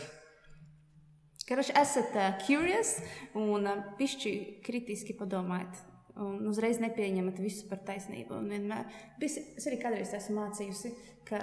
[1.48, 2.96] Karoši esat uh, curious
[3.38, 4.34] un uh, pišķi
[4.66, 5.84] kritiski padomājat.
[6.16, 8.38] Un uzreiz nepieņemat visu par taisnību.
[8.40, 8.88] Un vienmēr,
[9.24, 10.94] es, es arī kādreiz esmu mācījusi,
[11.28, 11.42] ka,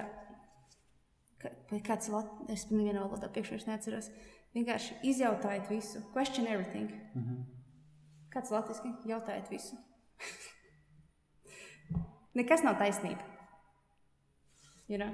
[1.43, 1.53] ka
[1.85, 6.03] kāds Latvijas, es nevienu valodā priekšā neatceros, uh, Vienkārši izjautājiet visu.
[6.13, 6.91] Question everything.
[7.15, 7.45] Mm -hmm.
[8.33, 9.77] Kāds latviešu jautājiet visu?
[12.39, 13.23] Nekas nav taisnība.
[14.89, 15.13] You know?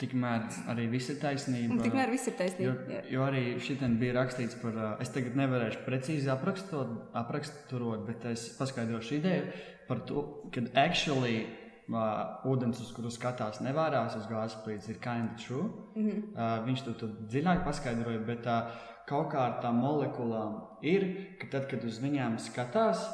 [0.00, 1.74] Tikmēr arī viss ir taisnība.
[1.74, 2.72] Un tikmēr viss ir taisnība.
[2.88, 8.46] Jo, jo arī šitien bija rakstīts par, es tagad nevarēšu precīzi aprakstot, apraksturot, bet es
[8.56, 9.50] paskaidrošu ideju
[9.88, 15.32] par to, ka actually uh, ūdens, uz kuru skatās, nevārās uz gāzes plīts, ir kind
[15.32, 15.68] of true.
[15.94, 16.22] Mm -hmm.
[16.34, 18.70] uh, viņš to dziļāk paskaidroja, bet uh,
[19.08, 23.04] kaut kā ar tām molekulām ir, ka tad, kad uz viņām skatās,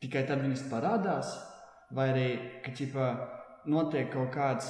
[0.00, 1.32] tikai tad viņas parādās,
[1.90, 2.28] vai arī,
[2.64, 3.06] ka ķipa,
[3.64, 4.68] notiek kaut kāds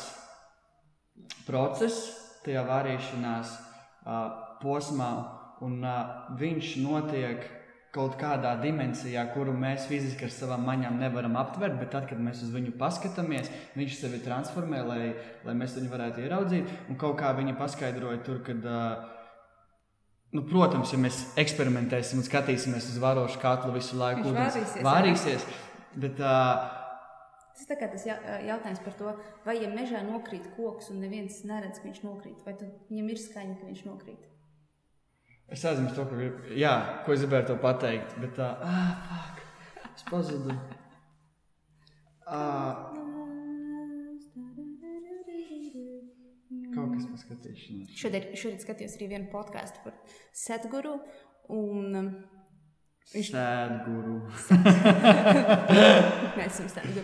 [1.47, 2.13] process
[2.45, 5.13] tajā vārīšanās uh, posmā,
[5.61, 7.62] un uh, viņš notiek
[7.93, 12.41] kaut kādā dimensijā, kuru mēs fiziski ar savām maņām nevaram aptvert, bet tad, kad mēs
[12.47, 15.01] uz viņu paskatāmies, viņš sevi transformē, lai,
[15.45, 16.71] lai mēs viņu varētu ieraudzīt.
[16.89, 18.65] Un kaut kā viņi paskaidroja tur, kad.
[20.33, 25.45] Nu, protams, ja mēs eksperimentēsim un skatīsimies uz varošu katlu visu laiku, ūdens vārīsies.
[25.93, 26.81] Bet, uh,
[27.53, 29.13] Tas kā tas ja- jautājums par to,
[29.45, 33.21] vai ja mežā nokrīt koks un neviens neredz, ka viņš nokrīt, vai tad viņam ir
[33.21, 34.32] skaņa, ka viņš nokrīt.
[35.53, 36.73] Es aizmirsu to, ko, grib, jā,
[37.05, 38.15] ko es gribēju to pateikt.
[38.23, 39.43] Bet tā, ah, fuck,
[39.93, 40.57] es pazudu.
[42.27, 42.89] Ah,
[46.73, 47.97] kaut kas paskatīšanās.
[48.01, 49.99] Šodien, šodien skatījos arī vienu podkāstu par
[50.45, 50.99] Setguru.
[51.53, 52.13] Un, um,
[53.13, 54.13] Viņš sēdguru.
[56.39, 56.85] mēs esam.
[56.87, 57.01] Es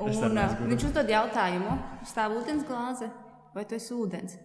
[0.00, 0.70] Un, uh, guru.
[0.72, 1.74] viņš uzdod jautājumu,
[2.08, 3.10] stāv ūdens glāze
[3.54, 4.38] vai tu esi ūdens?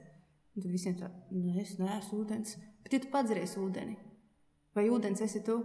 [0.57, 2.57] Un tad visiem tā, nē, es neesmu ūdens.
[2.87, 3.97] Bet ja tu padzries ūdeni,
[4.71, 5.57] vai ūdens esi tu?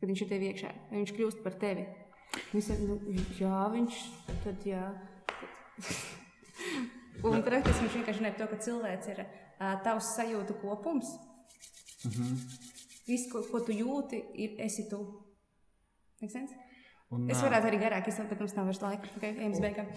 [0.00, 1.82] Kad viņš ir tev iekšā, vai viņš kļūst par tevi?
[2.48, 2.94] Visiem, nu,
[3.36, 3.98] jā, viņš
[4.40, 4.86] tad jā.
[7.28, 11.10] Un praktiski viņš vienkārši par to, ka cilvēks ir uh, tavs sajūtu kopums.
[12.08, 12.32] Uh -huh.
[13.04, 15.02] Viss, ko, ko tu jūti, ir esi tu.
[17.10, 19.12] Un, Es varētu arī garāk izsākt, bet mums nav vairs laika.
[19.16, 19.36] Okay.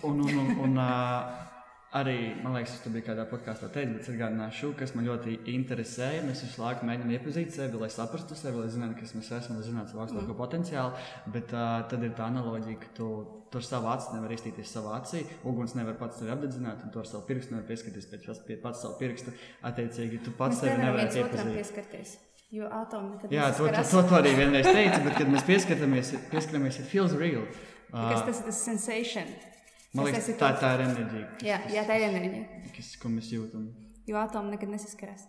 [0.03, 0.91] Un, un, un, un ā,
[1.95, 6.21] arī, man liekas, tas bija kādā podkāstā teicis, bet atgādināšu, kas man ļoti interesēja.
[6.27, 9.65] Mēs visu laiku mēģinām iepazīt sevi, lai saprastu sevi, lai zinātu, kas mēs esam, lai
[9.65, 10.37] zinātu savu augstāko mm.
[10.39, 11.03] potenciālu.
[11.33, 13.09] Bet uh, tad ir tā analoģija, ka tu,
[13.49, 17.01] tu ar savu aci nevari iztīties savā acī, uguns nevar pats sevi apdedzināt, un tu
[17.01, 19.35] ar savu pirkstu nevari pieskatīties pēc pie pats savu pirkstu.
[19.69, 21.53] Attiecīgi, tu pats sevi iepazīt.
[21.57, 22.17] pieskarties.
[22.49, 26.15] Jo atomi nekad Jā, to, to, to, to arī vienreiz teicu, bet, kad mēs pieskatāmies,
[26.31, 27.43] pieskatāmies it feels real.
[27.91, 29.29] Uh, tas ir tas sensation?
[29.95, 32.61] Man liekas, esi tā, tā ir enerģija, Jā, jā, tā ir enerģija.
[32.75, 33.69] kas, ko mēs jūtam.
[34.09, 35.27] Jo atomi nekad nesaskarās.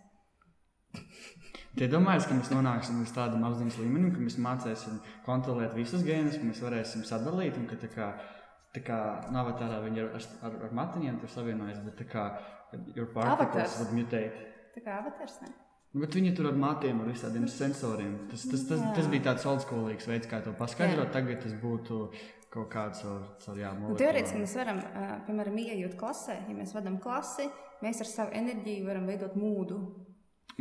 [1.77, 6.35] Tie domājas, ka mēs nonāksim līdz tādam apziņas līmenim, ka mēs mācīsim kontrolēt visus gēnus,
[6.41, 8.09] ka mēs varēsim sadalīt, un ka tā kā,
[8.75, 8.97] tā kā
[9.31, 10.17] nav tā, viņi ar,
[10.49, 12.25] ar, ar matiņiem tur savienojas, bet tā kā
[12.95, 14.49] your particles would mutate.
[14.75, 15.39] Tā kā avatars.
[15.45, 15.53] Ne?
[15.91, 18.13] Nu, bet viņi tur ar matiem, ar visādiem sensoriem.
[18.31, 21.09] Tas, tas, tas, tas bija tāds oldschoolīgs veids, kā to paskaidrot.
[21.09, 21.15] Jā.
[21.17, 22.05] Tagad tas būtu
[22.51, 23.99] kaut kāds ar, ar jā, Un molekulām.
[23.99, 24.79] Teorētiski mēs varam,
[25.27, 27.49] piemēram, ienākt klasē, ja mēs vadām klasi,
[27.83, 29.81] mēs ar savu enerģiju varam veidot mūdu.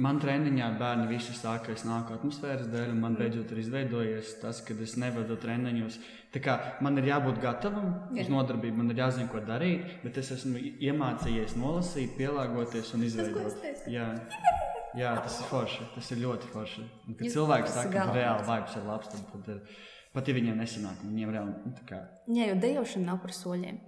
[0.01, 4.37] Man treniņā bērni visi saka, ka es nāku atmosfēras dēļ, un man beidzot ir izveidojies
[4.43, 5.99] tas, ka es nevadu treniņus.
[6.35, 8.25] Tā kā man ir jābūt gatavam Jā.
[8.25, 13.63] uz nodarbību, man ir jāzina, ko darīt, bet es esmu iemācījies nolasīt, pielāgoties un izveidot.
[13.67, 13.95] teicu.
[14.99, 15.13] Jā.
[15.23, 15.87] Tas ir forši.
[15.95, 16.85] Tas ir ļoti forši.
[17.07, 19.77] Un, kad Jā, cilvēks saka, ka reāli vibes ir labs, tad, tad
[20.15, 22.01] pat ja viņiem nesanāk, viņiem reāli nu, tā kā.
[22.27, 23.79] Jā, jo dejošana nav par soļiem.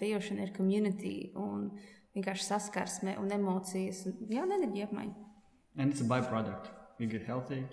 [0.00, 1.68] Dejošana ir community un
[2.16, 4.06] vienkārši saskarsme un emocijas.
[4.08, 5.28] Un, jā, enerģija apmaiņa.
[5.76, 6.72] And it's a byproduct.
[6.98, 7.66] You get healthy,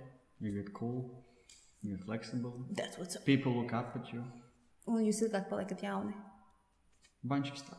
[0.43, 1.23] you get cool,
[1.81, 2.67] you get flexible.
[2.75, 3.23] That's what's up.
[3.23, 4.25] People look up at you.
[4.91, 6.15] Un jūs ilgāk paliekat jauni.
[7.23, 7.77] bunch of stuff.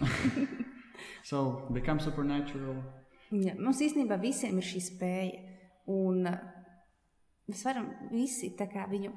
[1.22, 2.76] so become supernatural.
[3.32, 5.38] Jā, mums īstenībā visiem ir šī spēja.
[5.92, 6.40] Un uh,
[7.48, 9.12] mēs varam visi viņu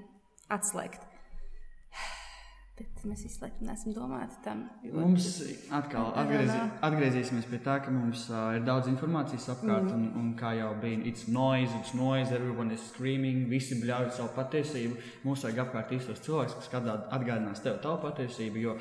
[0.55, 1.03] atslēgt.
[2.79, 4.65] Bet mēs visu laiku neesam domāti tam.
[4.83, 5.27] Mums
[5.71, 6.65] atkal know.
[6.83, 9.95] atgriezīsimies pie tā, ka mums uh, ir daudz informācijas apkārt, mm.
[9.95, 14.33] un, un kā jau bija, it's noise, it's noise, everyone is screaming, visi bļauj savu
[14.35, 14.99] patiesību.
[15.23, 18.79] Mums vajag apkārt īstos cilvēkus, kas kādā atgādinās tev tavu patiesību, jo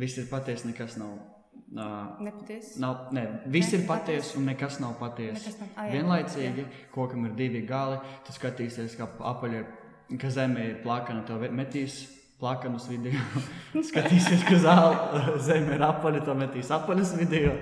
[0.00, 1.35] viss ir patiesi, nekas nav.
[1.72, 2.80] Nepatiesi.
[2.80, 5.50] Nav, ne, viss Ne, ir patiesa un nekas nav patiesa.
[5.74, 9.66] Ah, jā, Vienlaicīgi, kokam ir divi gali, tu skatīsies, kā apaļ ir,
[10.20, 12.04] ka zeme ir plakana, tev metīs
[12.38, 13.18] plakanus video.
[13.90, 17.56] skatīsies, ka zāle, zeme ir apaļa, to metīs apaļas video.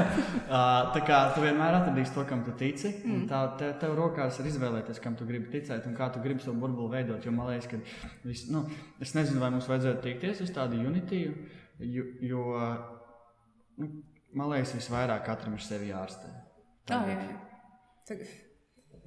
[0.94, 3.26] Tā kā tu vienmēr atradīsi to, kam tu tici, mm.
[3.30, 6.60] tā te, tev rokās ir izvēlēties, kam tu gribi ticēt un kā tu gribi savu
[6.62, 7.24] burbuli veidot.
[7.24, 8.66] Jo man liekas, ka vis, nu,
[9.02, 11.34] es nezinu, vai mums vajadzētu tiekties uz tādu unitiju,
[11.80, 12.44] jo, jo
[13.78, 16.32] man liekas, visvairāk katram ir sevi jārastē.
[16.88, 17.38] Tā, jā, jā.
[18.08, 18.32] Tagad.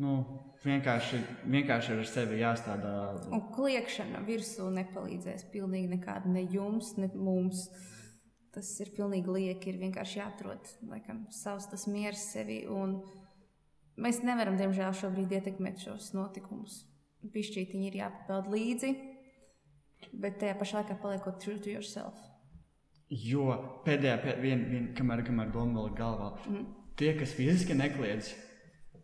[0.02, 0.14] Nu,
[0.62, 2.94] vienkārši, vienkārši ir ar sevi jāstrādā.
[3.34, 7.66] Un kliēkšana virsū nepalīdzēs pilnīgi nekādu, ne jums, ne mums.
[8.54, 9.72] Tas ir pilnīgi lieki.
[9.72, 12.64] Ir vienkārši jāatrod laikam, savs tas miers sevi.
[12.70, 13.00] Un
[14.02, 16.84] mēs nevaram, diemžēl, šobrīd ietekmēt šos notikumus.
[17.34, 18.94] Pišķītiņi ir jāpapeld līdzi,
[20.14, 22.22] bet tajā pašā laikā paliekot true to yourself.
[23.08, 23.54] Jo
[23.86, 26.68] pēdējā, pēd, vien, vien, kamēr, kamēr doma vēl ir galvā, mm.
[27.00, 28.34] tie, kas fiziski nekliedz,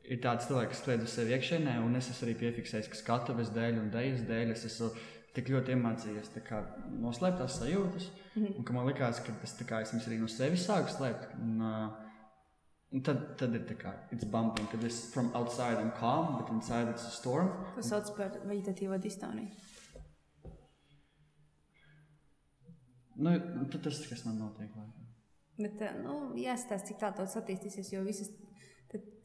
[0.04, 3.54] ir tāds cilvēks, kas kliedz uz sevi iekšēnē, un es esmu arī piefiksējis, ka skatuves
[3.56, 4.92] dēļ un dēļas dēļ es esmu
[5.34, 6.60] tik ļoti iemācījies kā,
[7.02, 8.58] noslēpt tās sajūtas, mm.
[8.60, 11.38] un man likās, ka es, kā, es viņas arī no sevis sāku slēpt.
[11.40, 12.02] Un, uh,
[12.94, 16.52] Un tad, tad ir tā kā it's bumping, kad es from outside I'm calm, but
[16.54, 17.50] inside it's a storm.
[17.74, 19.50] Tas sauc par vegetatīvo distoniju.
[23.16, 23.38] Nu,
[23.78, 24.72] tas, kas man notiek.
[24.76, 25.04] laikam.
[25.58, 28.32] Bet, eh, nu, jāstāsta, cik tā tas attīstīsies, jo visas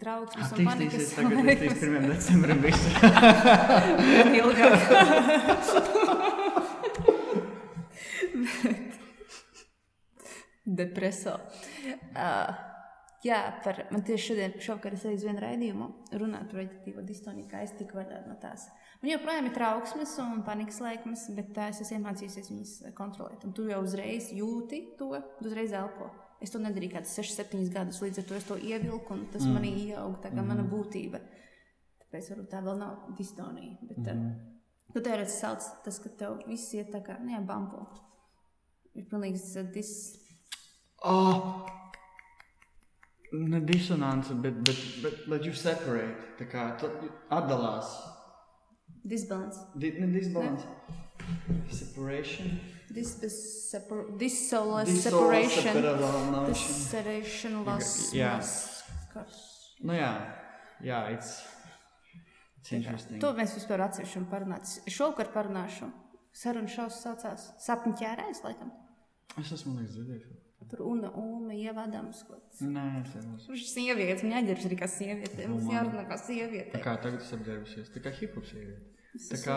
[0.01, 2.07] trauksmes un panikas tagad līdz 1.
[2.12, 2.61] decembrim
[4.38, 4.81] ilgāk.
[10.79, 11.35] Depreso.
[12.12, 12.53] Uh,
[13.24, 15.88] jā, par, man tieši šodien, šovakar es reiz vienu raidījumu
[16.20, 18.68] runāju par vegetatīvo distoniju, kā es tiku vaļā no tās.
[18.98, 23.44] Man joprojām ir trauksmes un panikas laikmes, bet es esmu iemācījusies viņas kontrolēt.
[23.46, 25.12] Un tu jau uzreiz jūti to,
[25.44, 26.08] uzreiz elpo.
[26.42, 29.46] Es to nedarīju kādus 6, 7 gadus, līdz ar to es to ievilku, un tas
[29.46, 29.54] mm.
[29.54, 30.50] manī ieauga tā kā mm.
[30.50, 31.22] mana būtība.
[32.02, 33.78] Tāpēc varbūt tā vēl nav distonija.
[33.87, 34.28] Bet, mm.
[34.94, 37.87] tu teorētiski sauc tas, ka tev viss iet tā kā, nu jā, bambo.
[38.98, 39.94] Ir pilnīgs dis...
[41.06, 41.66] Oh!
[43.30, 46.32] Ne disonance, bet, bet, bet let you separate.
[46.38, 46.70] Tā kā
[47.34, 47.92] atdalās.
[49.09, 49.59] Disbalance.
[49.75, 50.66] Di, ne disbalance.
[51.71, 52.59] Separation.
[52.90, 53.37] Dis, dis,
[53.71, 56.62] separ, dissola, Dissolve, separation.
[56.88, 57.64] separation.
[57.64, 58.12] Loss.
[58.16, 58.37] Jā.
[58.38, 58.55] loss,
[59.12, 59.38] kas.
[59.85, 60.11] Nu jā,
[60.83, 61.35] jā, it's,
[62.59, 63.21] it's interesting.
[63.23, 64.25] To mēs vispār atsevišķi.
[64.88, 65.90] Es Šovakar parunāšu.
[66.38, 68.73] Saruna šausmas saucās Sapņu ķērājs, laikam.
[69.40, 70.37] Es esmu liekas dzirdējis.
[70.68, 72.25] Tur una, una, ievadams.
[72.29, 72.61] kaut kas.
[72.61, 73.38] Nē, es neesmu.
[73.55, 75.47] Viņš ir sievietes, viņa ģērbs arī kā sieviete.
[75.49, 76.75] Mums jārunā kā sieviete.
[76.75, 78.97] Tā kā tagad es apģērbusies, tā kā hip-hop sieviete.
[79.18, 79.57] Tā kā,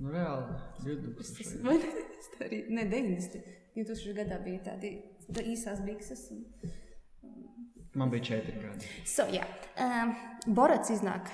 [0.00, 1.58] nu reāli, 20.
[1.66, 1.90] Vai ne?
[2.16, 3.58] Es tā arī, ne, 90.
[3.76, 4.94] 2000 gadā bija tādi
[5.30, 6.24] tā īsās bikses.
[6.32, 6.72] Un...
[8.00, 8.90] Man bija 4 gadi.
[9.08, 9.44] So, jā.
[9.80, 10.14] Um,
[10.56, 11.28] Borats iznāk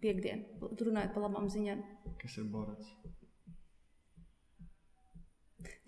[0.00, 1.82] piekdien, runājot par labām ziņām.
[2.20, 2.88] Kas ir Borats?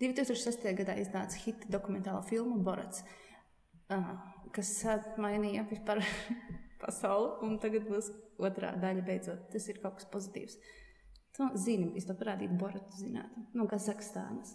[0.03, 0.67] 2006.
[0.77, 3.03] gadā iznāca hita dokumentāla filma Borats,
[3.93, 4.13] uh,
[4.53, 4.75] kas
[5.21, 6.03] mainīja vispār
[6.83, 8.11] pasauli, un tagad būs
[8.43, 9.47] otrā daļa beidzot.
[9.53, 10.59] Tas ir kaut kas pozitīvs.
[11.33, 14.53] Tu zini, es to parādīju Boratu zinātnē, no Kazahstānas.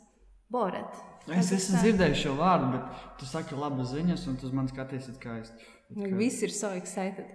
[0.49, 0.95] Borat.
[1.37, 5.11] Es esmu dzirdējis šo vārdu, bet tu saki labas ziņas, un tu uz mani skaties,
[5.21, 5.51] kā es.
[5.91, 7.27] it kā- Visi ir so excited.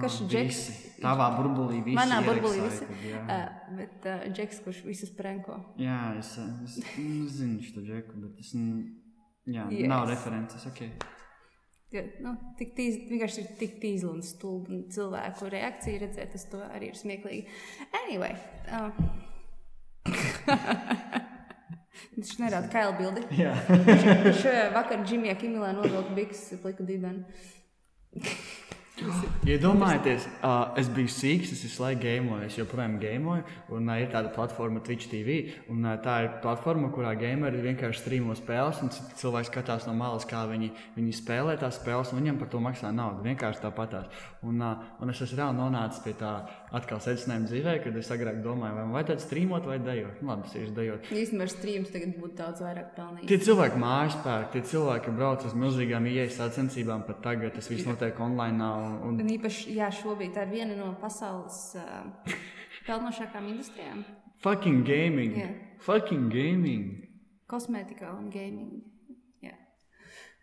[0.00, 0.60] Kas Ah, ir Džeks?
[1.02, 2.62] Tavā burbulī visi Manā burbulī
[3.04, 3.18] jā.
[3.28, 5.58] Uh, bet uh, Džeks, kurš visus prenko.
[5.76, 6.30] Jā, es,
[6.64, 8.54] es nu, zinu šo džeku, bet es.
[9.44, 9.88] Jā, yes.
[9.90, 10.64] nav references.
[10.70, 10.94] Okay.
[12.24, 14.68] Nu, tik tīz, vienkārši ir tik tīzli un stulbi.
[14.72, 17.42] un Cilvēku reakcija redzēt, tas arī ir smieklīgi.
[18.02, 18.32] Anyway.
[18.68, 18.90] Uh,
[22.16, 23.22] Viņš nerāda kailu bildi.
[23.38, 27.20] Jā, Viņš uh, vakar Džimijā Kimilā novilka biks pliku dibenu.
[29.52, 34.10] Iedomājieties, uh, es biju sīgs, es visu laiku gameoju, es joprojām gameoju, un uh, ir
[34.12, 35.38] tāda platforma Twitch TV.
[35.72, 39.96] Un, uh, tā ir platforma, kurā gameri vienkārši streamo spēles, un citi cilvēki skatās no
[39.98, 43.24] malas, kā viņi, viņi spēlē tās spēles, un viņiem par to maksā naudu.
[43.26, 44.22] Vienkārši tāpatās.
[44.46, 46.32] Un, uh, un es esmu reāli nonācis pie tā
[46.72, 50.22] atkal secinājuma dzīvē, kad es agrāk domāju, vai man vajadzētu streamot vai dejot.
[50.22, 51.10] Nu, labi, es dejot.
[51.12, 53.28] Īstenībā ar streams tagad būtu daudz vairāk pelnījis.
[53.30, 57.86] Tie cilvēki mājas pērk, tie cilvēki brauc uz milzīgām ieejas sacensībām, pat tagad tas viss
[57.88, 58.70] notiek online.
[58.72, 62.36] Un, un Un īpaši, jā, šobrīd tā ir viena no pasaules uh,
[62.86, 64.04] pelnošākajām industrijām.
[64.42, 65.36] fucking gaming!
[65.38, 65.48] Jā.
[65.86, 67.08] Fucking gaming!
[67.50, 68.82] Kosmētikā un gaming.
[69.44, 69.52] Jā.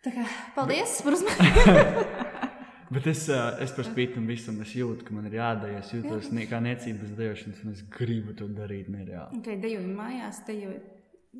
[0.04, 0.24] Tā kā
[0.56, 2.04] paldies par uzmanību.
[2.94, 5.78] Bet es, uh, es par spīti tam visam es jūtu, ka man ir jādara.
[5.78, 9.38] Es jūtos ne, kā niecības dejošanas, un es gribu to darīt nereāli.
[9.38, 10.80] Okay, dejojam mājās, dejojam,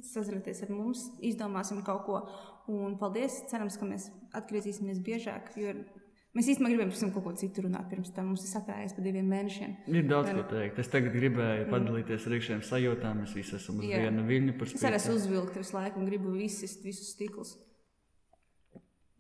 [0.07, 2.20] sazināties ar mums, izdomāsim kaut ko.
[2.70, 3.40] Un paldies!
[3.51, 4.05] Cerams, ka mēs
[4.38, 5.51] atgriezīsimies biežāk.
[5.59, 5.83] Jo ir-
[6.37, 7.88] mēs īstenībā gribam par kaut ko citu runāt.
[7.90, 9.73] Pirms tam mums ir sakrājies pa diviem mēnešiem.
[9.88, 10.79] Ir daudz ko teikt.
[10.79, 13.25] Es tagad gribēju padalīties ar iekšējām sajūtām.
[13.25, 13.99] Mēs visi esam uz Jā.
[14.05, 15.25] viena viļņa par Es arī esmu spīti.
[15.25, 17.57] uzvilkta visu laiku un gribu visus, visus stiklus.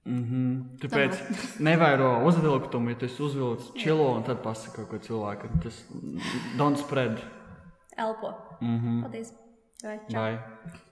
[0.04, 0.78] Mm -hmm.
[0.80, 1.18] Tāpēc
[1.68, 5.60] nevairo uzvilktumu, ja tu esi uzvilcis čilo un tad pasaki kaut ko cilvēkam.
[5.62, 5.84] Tas
[6.58, 7.20] don't spread.
[7.96, 8.32] Elpo.
[8.60, 9.02] Mm -hmm.
[9.02, 9.34] Paldies!
[9.82, 10.22] Vai, čau!
[10.22, 10.89] Bye.